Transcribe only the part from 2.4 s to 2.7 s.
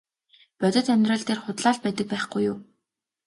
юу.